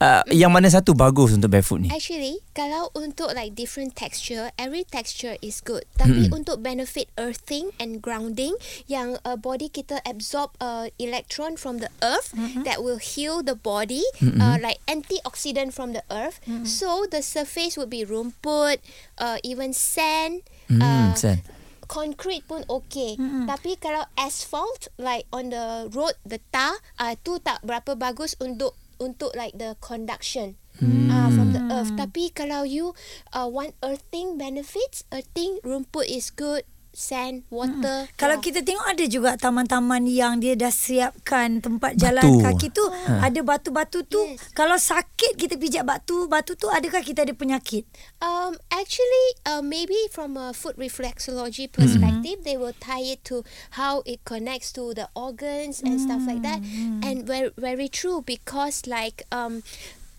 Uh, 0.00 0.24
yang 0.32 0.48
mana 0.48 0.64
satu 0.72 0.96
bagus 0.96 1.36
untuk 1.36 1.52
barefoot 1.52 1.84
ni? 1.84 1.92
Actually, 1.92 2.40
kalau 2.56 2.88
untuk 2.96 3.36
like 3.36 3.52
different 3.52 3.92
texture, 3.92 4.48
every 4.56 4.80
texture 4.88 5.36
is 5.44 5.60
good. 5.60 5.84
Tapi 6.00 6.32
untuk 6.32 6.64
benefit 6.64 7.12
earthing 7.20 7.68
and 7.76 8.00
grounding, 8.00 8.56
yang 8.88 9.20
uh, 9.28 9.36
body 9.36 9.68
kita 9.68 10.00
absorb 10.08 10.56
uh, 10.56 10.88
electron 10.96 11.60
from 11.60 11.84
the 11.84 11.92
earth 12.00 12.32
that 12.64 12.80
will 12.80 12.96
heal 12.96 13.44
the 13.44 13.52
body, 13.52 14.00
uh, 14.40 14.56
like 14.56 14.80
antioxidant 14.88 15.76
from 15.76 15.92
the 15.92 16.00
earth. 16.08 16.40
So 16.64 17.04
the 17.04 17.20
surface 17.20 17.76
would 17.76 17.92
be 17.92 18.08
rumput, 18.08 18.80
uh, 19.20 19.36
even 19.44 19.76
sand. 19.76 20.48
Hmm, 20.72 20.80
uh, 20.80 21.12
San. 21.12 21.44
concrete 21.90 22.46
pun 22.46 22.62
okay. 22.70 23.18
Tapi 23.18 23.74
kalau 23.82 24.06
asphalt 24.14 24.86
like 24.94 25.26
on 25.34 25.50
the 25.50 25.90
road, 25.90 26.14
the 26.22 26.38
tar, 26.54 26.78
uh, 27.02 27.18
tu 27.20 27.42
tak 27.42 27.58
berapa 27.66 27.98
bagus 27.98 28.38
untuk 28.38 28.78
untuk 29.00 29.32
like 29.34 29.56
the 29.56 29.74
conduction. 29.80 30.60
Uh, 30.80 31.28
from 31.28 31.52
the 31.52 31.60
earth. 31.68 31.92
Tapi 31.92 32.32
kalau 32.32 32.64
you 32.64 32.96
uh, 33.36 33.44
Want 33.44 33.76
earthing 33.84 34.40
benefits 34.40 35.04
Earthing 35.12 35.60
Rumput 35.60 36.08
is 36.08 36.32
good 36.32 36.64
Sand 37.00 37.48
Water 37.48 38.04
Kalau 38.20 38.36
yeah. 38.36 38.44
kita 38.44 38.60
tengok 38.60 38.84
ada 38.84 39.04
juga 39.08 39.30
taman-taman 39.40 40.04
yang 40.04 40.36
dia 40.36 40.52
dah 40.52 40.68
siapkan 40.68 41.64
tempat 41.64 41.96
Batu. 41.96 42.02
jalan 42.04 42.44
kaki 42.44 42.68
tu 42.68 42.84
ada 43.08 43.40
batu-batu 43.40 44.04
tu 44.04 44.20
Yes. 44.20 44.52
kalau 44.52 44.76
sakit 44.76 45.40
kita 45.40 45.56
pijak 45.56 45.88
batu 45.88 46.28
batu 46.28 46.52
tu 46.52 46.68
adakah 46.68 47.00
kita 47.00 47.24
ada 47.24 47.32
penyakit? 47.32 47.88
Um, 48.20 48.60
actually, 48.68 49.26
uh, 49.48 49.64
maybe 49.64 49.96
from 50.12 50.36
a 50.36 50.52
foot 50.52 50.76
reflexology 50.76 51.64
perspective, 51.64 52.44
they 52.44 52.60
will 52.60 52.76
tie 52.76 53.00
it 53.00 53.24
to 53.24 53.40
how 53.80 54.04
it 54.04 54.20
connects 54.28 54.76
to 54.76 54.92
the 54.92 55.08
organs 55.16 55.80
and 55.80 55.96
stuff 55.96 56.20
like 56.28 56.44
that. 56.44 56.60
And 57.00 57.24
very, 57.24 57.48
very 57.56 57.88
true 57.88 58.20
because 58.20 58.84
like 58.84 59.24
um, 59.32 59.64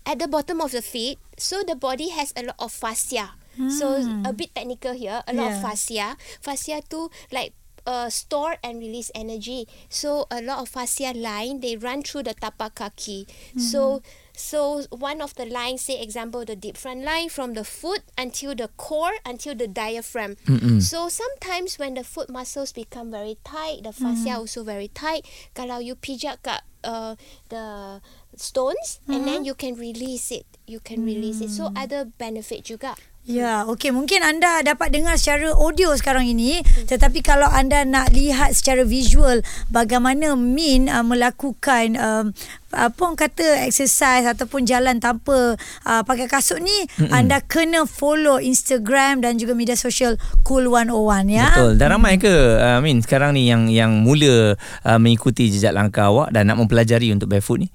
at 0.02 0.18
the 0.18 0.26
bottom 0.26 0.58
of 0.58 0.74
the 0.74 0.82
feet, 0.82 1.22
so 1.38 1.62
the 1.62 1.78
body 1.78 2.10
has 2.10 2.34
a 2.34 2.42
lot 2.42 2.58
of 2.58 2.74
fascia. 2.74 3.38
So 3.68 3.96
a 3.96 4.02
hmm. 4.02 4.24
bit 4.32 4.54
technical 4.54 4.92
here, 4.92 5.22
a 5.26 5.32
lot 5.32 5.52
of 5.52 5.60
fascia. 5.60 6.16
Fascia 6.40 6.80
tu 6.88 7.10
like 7.30 7.52
uh, 7.86 8.08
store 8.08 8.56
and 8.62 8.78
release 8.78 9.10
energy. 9.14 9.68
So 9.88 10.26
a 10.30 10.40
lot 10.40 10.60
of 10.60 10.68
fascia 10.68 11.12
line 11.14 11.60
they 11.60 11.76
run 11.76 12.02
through 12.02 12.24
the 12.24 12.34
tapak 12.34 12.74
kaki. 12.74 13.26
So 13.58 14.00
hmm. 14.00 14.04
so 14.32 14.82
one 14.88 15.20
of 15.20 15.34
the 15.36 15.44
lines, 15.44 15.82
say 15.82 16.00
example 16.00 16.44
the 16.44 16.56
deep 16.56 16.76
front 16.76 17.04
line 17.04 17.28
from 17.28 17.52
the 17.54 17.64
foot 17.64 18.02
until 18.16 18.54
the 18.54 18.68
core 18.76 19.20
until 19.26 19.54
the 19.54 19.68
diaphragm. 19.68 20.36
So 20.80 21.08
sometimes 21.08 21.78
when 21.78 21.94
the 21.94 22.04
foot 22.04 22.30
muscles 22.30 22.72
become 22.72 23.10
very 23.10 23.36
tight, 23.44 23.84
the 23.84 23.92
fascia 23.92 24.40
hmm. 24.40 24.48
also 24.48 24.64
very 24.64 24.88
tight. 24.88 25.26
Kalau 25.54 25.84
you 25.84 25.94
pijak 25.96 26.40
kat 26.42 26.64
uh, 26.84 27.14
the 27.48 28.00
stones 28.36 29.00
and 29.08 29.28
then 29.28 29.44
you 29.44 29.54
can 29.54 29.74
release 29.74 30.30
it. 30.32 30.46
You 30.66 30.80
can 30.80 31.04
release 31.04 31.40
it. 31.40 31.50
So 31.50 31.70
ada 31.76 32.08
benefit 32.16 32.64
juga. 32.64 32.96
Ya, 33.22 33.62
okey. 33.70 33.94
Mungkin 33.94 34.18
anda 34.18 34.66
dapat 34.66 34.90
dengar 34.90 35.14
secara 35.14 35.54
audio 35.54 35.94
sekarang 35.94 36.26
ini, 36.26 36.58
tetapi 36.90 37.22
kalau 37.22 37.46
anda 37.46 37.86
nak 37.86 38.10
lihat 38.10 38.50
secara 38.50 38.82
visual 38.82 39.46
bagaimana 39.70 40.34
Min 40.34 40.90
uh, 40.90 41.06
melakukan 41.06 41.94
um, 42.02 42.34
apa 42.74 42.98
orang 42.98 43.14
kata 43.14 43.62
exercise 43.70 44.26
ataupun 44.26 44.66
jalan 44.66 44.98
tanpa 44.98 45.54
uh, 45.86 46.02
pakai 46.02 46.26
kasut 46.26 46.58
ni, 46.58 46.74
Mm-mm. 46.98 47.14
anda 47.14 47.38
kena 47.46 47.86
follow 47.86 48.42
Instagram 48.42 49.22
dan 49.22 49.38
juga 49.38 49.54
media 49.54 49.78
sosial 49.78 50.18
Cool 50.42 50.66
101 50.66 51.30
ya. 51.30 51.46
Betul. 51.54 51.72
Dan 51.78 51.88
ramai 51.94 52.18
ke 52.18 52.34
uh, 52.58 52.82
Min 52.82 53.06
sekarang 53.06 53.38
ni 53.38 53.46
yang 53.46 53.70
yang 53.70 54.02
mula 54.02 54.58
uh, 54.82 54.98
mengikuti 54.98 55.46
jejak 55.46 55.78
langkah 55.78 56.10
awak 56.10 56.34
dan 56.34 56.50
nak 56.50 56.58
mempelajari 56.58 57.14
untuk 57.14 57.30
barefoot 57.30 57.62
ni? 57.62 57.70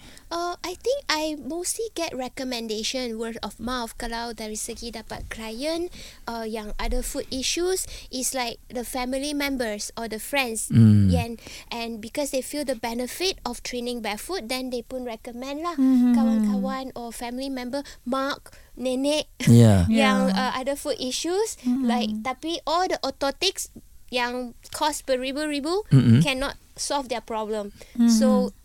I 0.64 0.74
think 0.76 1.00
I 1.08 1.36
mostly 1.38 1.90
get 1.94 2.12
recommendation 2.12 3.18
word 3.18 3.38
of 3.42 3.60
mouth 3.60 3.96
kalau 3.96 4.32
dari 4.32 4.56
segi 4.56 4.92
dapat 4.92 5.28
klien 5.28 5.88
uh, 6.26 6.44
yang 6.44 6.74
ada 6.78 7.00
food 7.02 7.26
issues 7.28 7.86
is 8.10 8.34
like 8.34 8.58
the 8.68 8.84
family 8.84 9.32
members 9.32 9.90
or 9.96 10.08
the 10.08 10.20
friends 10.20 10.68
Hmm. 10.68 11.08
and 11.10 11.40
and 11.72 12.00
because 12.00 12.32
they 12.32 12.44
feel 12.44 12.64
the 12.64 12.76
benefit 12.76 13.40
of 13.48 13.64
training 13.64 14.00
barefoot 14.04 14.48
then 14.52 14.70
they 14.70 14.84
pun 14.84 15.08
recommend 15.08 15.64
lah 15.64 15.76
Hmm. 15.76 16.12
kawan-kawan 16.14 16.92
or 16.98 17.10
family 17.12 17.48
member 17.48 17.82
mak 18.04 18.52
nenek 18.76 19.28
Ya. 19.48 19.88
yang 19.92 20.30
uh, 20.32 20.52
ada 20.54 20.76
food 20.76 20.98
issues 21.00 21.56
like 21.64 22.12
tapi 22.22 22.60
all 22.68 22.86
the 22.86 23.00
orthotics 23.02 23.72
yang 24.08 24.56
cost 24.72 25.04
beribu-ribu 25.04 25.84
Mm-mm. 25.92 26.24
cannot 26.24 26.56
solve 26.80 27.10
their 27.12 27.20
problem. 27.20 27.74
So 28.08 28.56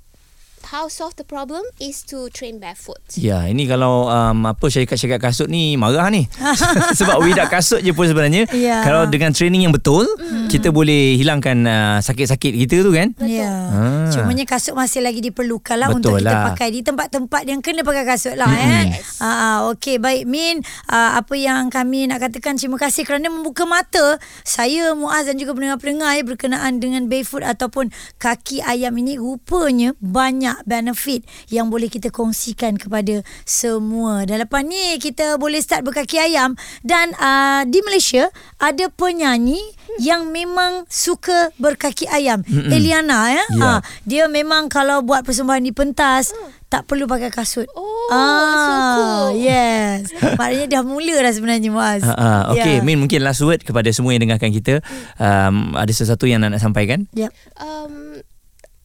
how 0.71 0.87
solve 0.87 1.16
the 1.19 1.26
problem 1.26 1.62
is 1.83 2.04
to 2.07 2.31
train 2.31 2.62
barefoot. 2.62 3.00
Ya, 3.19 3.47
ini 3.49 3.66
kalau 3.66 4.07
um, 4.07 4.47
apa 4.47 4.66
syarikat-syarikat 4.69 5.21
kasut 5.21 5.49
ni 5.50 5.75
marah 5.75 6.09
ni. 6.12 6.28
Sebab 6.99 7.23
without 7.25 7.49
kasut 7.49 7.81
je 7.83 7.90
pun 7.97 8.07
sebenarnya. 8.07 8.47
Ya. 8.54 8.85
Kalau 8.85 9.09
dengan 9.09 9.35
training 9.35 9.66
yang 9.66 9.75
betul, 9.75 10.07
kita 10.52 10.69
boleh 10.71 11.16
hilangkan 11.16 11.57
uh, 11.64 11.99
sakit-sakit 12.04 12.52
kita 12.66 12.85
tu 12.85 12.92
kan. 12.92 13.14
Ya. 13.25 13.50
Ah. 13.73 14.11
Cumanya 14.12 14.45
kasut 14.45 14.76
masih 14.76 15.00
lagi 15.00 15.25
diperlukan 15.25 15.76
lah 15.78 15.88
Betul 15.92 15.99
untuk 15.99 16.12
kita 16.21 16.31
lah. 16.31 16.45
pakai 16.52 16.69
di 16.69 16.81
tempat-tempat 16.85 17.42
yang 17.49 17.61
kena 17.64 17.81
pakai 17.83 18.04
kasut 18.04 18.37
lah 18.37 18.50
eh. 18.52 18.92
Yes. 18.92 19.23
Ah, 19.23 19.71
okey 19.73 19.97
baik 20.02 20.28
Min, 20.28 20.61
ah, 20.90 21.16
apa 21.16 21.35
yang 21.38 21.73
kami 21.73 22.11
nak 22.11 22.21
katakan 22.21 22.61
terima 22.61 22.76
kasih 22.76 23.07
kerana 23.09 23.33
membuka 23.33 23.64
mata 23.64 24.21
saya 24.45 24.92
Muaz 24.92 25.31
dan 25.31 25.40
juga 25.40 25.57
pendengar-pendengar 25.57 26.19
ya, 26.19 26.23
berkenaan 26.26 26.83
dengan 26.83 27.09
barefoot 27.09 27.47
ataupun 27.47 27.88
kaki 28.21 28.61
ayam 28.61 28.92
ini 28.99 29.16
rupanya 29.16 29.97
banyak 30.02 30.51
benefit 30.68 31.25
yang 31.49 31.73
boleh 31.73 31.88
kita 31.88 32.12
kongsikan 32.12 32.76
kepada 32.76 33.25
semua. 33.44 34.25
Dan 34.28 34.44
lepas 34.44 34.62
ni 34.66 34.97
kita 35.00 35.40
boleh 35.40 35.61
start 35.62 35.87
berkaki 35.87 36.21
ayam 36.21 36.54
dan 36.85 37.16
ah, 37.18 37.64
di 37.64 37.80
Malaysia 37.87 38.28
ada 38.61 38.88
penyanyi 38.92 39.61
yang 40.00 40.28
memang 40.32 40.88
suka 40.88 41.52
berkaki 41.61 42.09
ayam. 42.09 42.44
Mm-mm. 42.44 42.73
Eliana 42.73 43.28
ya. 43.28 43.44
Ya. 43.52 43.64
Ah, 43.64 43.80
dia 44.09 44.25
memang 44.28 44.68
kalau 44.73 45.04
buat 45.04 45.25
persembahan 45.25 45.62
di 45.64 45.73
pentas 45.75 46.32
tak 46.73 46.88
perlu 46.88 47.04
pakai 47.04 47.28
kasut. 47.28 47.68
Oh, 47.76 48.09
ah, 48.09 48.56
so 48.56 48.73
cool. 48.97 49.44
Yes. 49.44 50.09
Maknanya 50.40 50.66
dah 50.72 50.83
mula 50.88 51.20
dah 51.20 51.33
sebenarnya 51.37 51.68
Muaz. 51.68 52.00
Ha, 52.00 52.16
ha, 52.16 52.29
okay, 52.48 52.81
Ya. 52.81 52.81
Min 52.81 52.96
mungkin 52.96 53.20
last 53.20 53.44
word 53.44 53.61
kepada 53.61 53.92
semua 53.92 54.16
yang 54.16 54.24
dengarkan 54.24 54.48
kita. 54.48 54.81
Um, 55.20 55.76
ada 55.76 55.92
sesuatu 55.92 56.24
yang 56.24 56.40
nak, 56.40 56.57
nak 56.57 56.64
sampaikan? 56.64 57.05
Yep. 57.12 57.29
Um, 57.61 57.92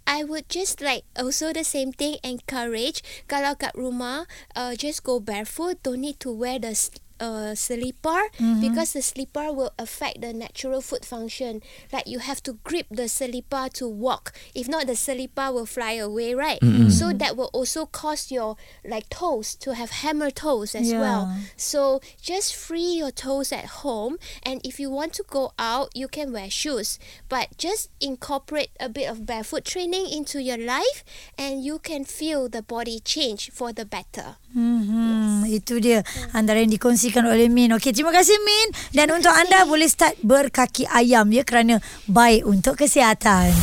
I 0.08 0.24
would 0.24 0.48
just 0.48 0.80
like 0.80 1.04
also 1.20 1.52
the 1.52 1.67
same 1.67 1.91
thing 1.91 2.15
encourage. 2.24 3.04
Kalau 3.28 3.60
kat 3.60 3.76
rumah 3.76 4.24
uh, 4.56 4.72
just 4.80 5.04
go 5.04 5.20
barefoot. 5.20 5.84
Don't 5.84 6.00
need 6.00 6.24
to 6.24 6.32
wear 6.32 6.56
the 6.63 6.72
uh, 7.19 7.56
slipper 7.56 8.30
Mm-hmm. 8.38 8.62
because 8.62 8.93
the 8.93 9.01
slipper 9.01 9.51
will 9.51 9.71
affect 9.80 10.21
the 10.21 10.34
natural 10.34 10.82
foot 10.82 11.03
function. 11.06 11.62
Like 11.91 12.08
you 12.08 12.19
have 12.19 12.41
to 12.43 12.60
grip 12.63 12.88
the 12.91 13.08
slipper 13.08 13.69
to 13.80 13.88
walk. 13.88 14.34
If 14.53 14.67
not 14.67 14.88
the 14.88 14.95
slipper 14.95 15.51
will 15.51 15.65
fly 15.65 15.93
away 15.97 16.34
right? 16.34 16.60
Mm-mm. 16.62 16.91
so 16.91 17.13
that 17.13 17.36
will 17.38 17.49
also 17.53 17.86
cause 17.86 18.32
your 18.32 18.56
like 18.86 19.10
toes 19.10 19.56
to 19.63 19.73
have 19.75 20.03
hammer 20.03 20.30
toes 20.32 20.75
as 20.75 20.91
Yeah. 20.91 20.99
well. 21.01 21.23
So 21.56 22.01
just 22.21 22.56
free 22.56 22.97
your 22.99 23.12
toes 23.12 23.51
at 23.51 23.84
home 23.84 24.17
and 24.43 24.62
if 24.63 24.80
you 24.80 24.89
want 24.89 25.13
to 25.17 25.23
go 25.27 25.51
out 25.58 25.89
you 25.95 26.08
can 26.08 26.32
wear 26.32 26.49
shoes. 26.49 26.99
But 27.30 27.58
just 27.58 27.89
incorporate 27.99 28.71
a 28.80 28.89
bit 28.89 29.10
of 29.10 29.25
barefoot 29.25 29.65
training 29.65 30.08
into 30.12 30.41
your 30.41 30.58
life 30.58 31.03
and 31.38 31.63
you 31.63 31.80
can 31.80 32.03
feel 32.06 32.49
the 32.49 32.62
body 32.62 32.99
change 32.99 33.51
for 33.51 33.71
the 33.73 33.86
better. 33.86 34.38
Hmm, 34.53 35.45
itu 35.45 35.77
dia. 35.77 36.01
Antara 36.34 36.58
yang 36.63 36.71
dikongsikan 37.08 37.26
oleh 37.32 37.48
Min. 37.48 37.72
Okey, 37.72 37.96
terima 37.96 38.12
kasih 38.12 38.36
Min. 38.43 38.67
Dan 38.91 39.15
untuk 39.15 39.32
anda 39.32 39.63
boleh 39.63 39.88
start 39.88 40.20
berkaki 40.20 40.84
ayam 40.91 41.32
ya 41.32 41.48
kerana 41.48 41.80
baik 42.12 42.43
untuk 42.43 42.76
kesihatan. 42.76 43.56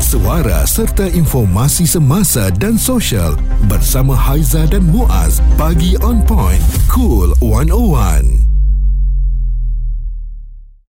Suara 0.00 0.62
serta 0.64 1.10
informasi 1.10 1.84
semasa 1.84 2.48
dan 2.54 2.78
sosial 2.78 3.34
bersama 3.66 4.14
Haiza 4.14 4.64
dan 4.68 4.88
Muaz. 4.88 5.44
Pagi 5.58 5.98
on 6.00 6.22
point. 6.24 6.62
Cool 6.88 7.34
101. 7.42 8.53